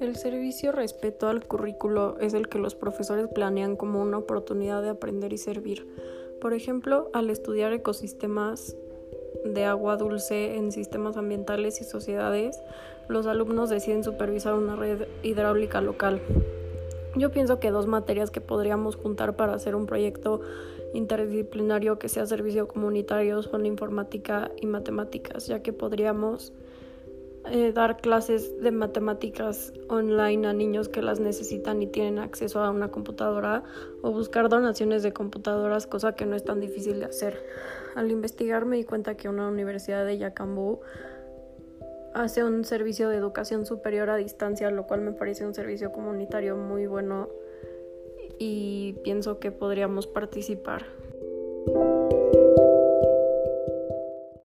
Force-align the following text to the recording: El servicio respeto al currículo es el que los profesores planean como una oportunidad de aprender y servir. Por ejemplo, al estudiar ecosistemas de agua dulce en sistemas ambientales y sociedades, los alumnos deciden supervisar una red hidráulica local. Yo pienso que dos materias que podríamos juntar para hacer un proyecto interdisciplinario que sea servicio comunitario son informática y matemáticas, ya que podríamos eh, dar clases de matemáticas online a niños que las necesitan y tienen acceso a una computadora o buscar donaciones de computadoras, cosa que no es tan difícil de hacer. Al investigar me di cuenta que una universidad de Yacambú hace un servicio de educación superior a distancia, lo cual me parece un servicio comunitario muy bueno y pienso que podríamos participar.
El 0.00 0.16
servicio 0.16 0.72
respeto 0.72 1.28
al 1.28 1.46
currículo 1.46 2.16
es 2.20 2.34
el 2.34 2.48
que 2.48 2.58
los 2.58 2.74
profesores 2.74 3.28
planean 3.28 3.76
como 3.76 4.02
una 4.02 4.18
oportunidad 4.18 4.82
de 4.82 4.88
aprender 4.88 5.32
y 5.32 5.38
servir. 5.38 5.86
Por 6.40 6.52
ejemplo, 6.52 7.10
al 7.12 7.30
estudiar 7.30 7.72
ecosistemas 7.72 8.76
de 9.44 9.64
agua 9.64 9.96
dulce 9.96 10.56
en 10.56 10.72
sistemas 10.72 11.16
ambientales 11.16 11.80
y 11.80 11.84
sociedades, 11.84 12.60
los 13.08 13.26
alumnos 13.26 13.70
deciden 13.70 14.02
supervisar 14.02 14.54
una 14.54 14.74
red 14.74 15.06
hidráulica 15.22 15.80
local. 15.80 16.20
Yo 17.16 17.30
pienso 17.30 17.60
que 17.60 17.70
dos 17.70 17.86
materias 17.86 18.30
que 18.30 18.40
podríamos 18.40 18.96
juntar 18.96 19.36
para 19.36 19.54
hacer 19.54 19.76
un 19.76 19.86
proyecto 19.86 20.40
interdisciplinario 20.92 21.98
que 21.98 22.08
sea 22.08 22.26
servicio 22.26 22.66
comunitario 22.66 23.42
son 23.42 23.66
informática 23.66 24.50
y 24.60 24.66
matemáticas, 24.66 25.46
ya 25.46 25.62
que 25.62 25.72
podríamos 25.72 26.52
eh, 27.50 27.72
dar 27.72 27.98
clases 27.98 28.58
de 28.62 28.70
matemáticas 28.70 29.72
online 29.88 30.48
a 30.48 30.52
niños 30.54 30.88
que 30.88 31.02
las 31.02 31.20
necesitan 31.20 31.82
y 31.82 31.86
tienen 31.86 32.18
acceso 32.18 32.60
a 32.60 32.70
una 32.70 32.90
computadora 32.90 33.62
o 34.02 34.12
buscar 34.12 34.48
donaciones 34.48 35.02
de 35.02 35.12
computadoras, 35.12 35.86
cosa 35.86 36.14
que 36.14 36.24
no 36.24 36.36
es 36.36 36.44
tan 36.44 36.60
difícil 36.60 37.00
de 37.00 37.06
hacer. 37.06 37.44
Al 37.94 38.10
investigar 38.10 38.64
me 38.64 38.76
di 38.76 38.84
cuenta 38.84 39.16
que 39.16 39.28
una 39.28 39.46
universidad 39.48 40.06
de 40.06 40.16
Yacambú 40.16 40.80
hace 42.14 42.44
un 42.44 42.64
servicio 42.64 43.08
de 43.08 43.16
educación 43.16 43.66
superior 43.66 44.08
a 44.08 44.16
distancia, 44.16 44.70
lo 44.70 44.86
cual 44.86 45.02
me 45.02 45.12
parece 45.12 45.44
un 45.44 45.52
servicio 45.52 45.92
comunitario 45.92 46.56
muy 46.56 46.86
bueno 46.86 47.28
y 48.38 48.94
pienso 49.04 49.38
que 49.38 49.52
podríamos 49.52 50.06
participar. 50.06 50.86